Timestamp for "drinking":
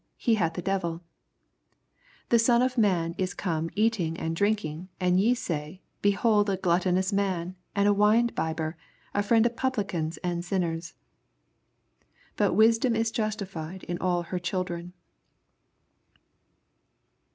4.35-4.89